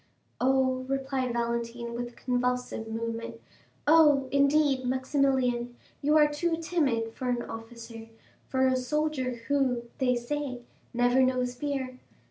"Oh," 0.39 0.83
replied 0.89 1.33
Valentine 1.33 1.93
with 1.93 2.09
a 2.09 2.13
convulsive 2.13 2.87
movement, 2.87 3.35
"oh, 3.85 4.27
indeed, 4.31 4.83
Maximilian, 4.83 5.75
you 6.01 6.17
are 6.17 6.27
too 6.27 6.57
timid 6.57 7.13
for 7.13 7.29
an 7.29 7.43
officer, 7.43 8.07
for 8.47 8.65
a 8.65 8.75
soldier 8.75 9.35
who, 9.47 9.83
they 9.99 10.15
say, 10.15 10.61
never 10.91 11.21
knows 11.21 11.53
fear. 11.53 11.99